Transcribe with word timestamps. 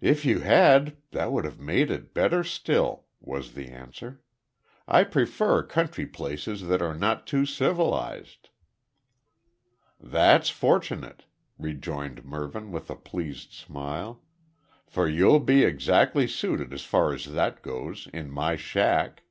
"If 0.00 0.24
you 0.24 0.38
had, 0.38 0.98
that 1.10 1.32
would 1.32 1.44
have 1.44 1.58
made 1.58 1.90
it 1.90 2.14
better 2.14 2.44
still," 2.44 3.06
was 3.20 3.54
the 3.54 3.66
answer. 3.70 4.20
"I 4.86 5.02
prefer 5.02 5.64
country 5.64 6.06
places 6.06 6.68
that 6.68 6.80
are 6.80 6.94
not 6.94 7.26
too 7.26 7.44
civilised." 7.44 8.50
"That's 9.98 10.48
fortunate," 10.48 11.24
rejoined 11.58 12.24
Mervyn 12.24 12.70
with 12.70 12.88
a 12.88 12.94
pleased 12.94 13.50
smile, 13.50 14.22
"for 14.86 15.08
you'll 15.08 15.40
be 15.40 15.64
exactly 15.64 16.28
suited 16.28 16.72
as 16.72 16.82
far 16.82 17.12
as 17.12 17.24
that 17.24 17.60
goes, 17.60 18.06
in 18.12 18.30
my 18.30 18.54
shack." 18.54 19.24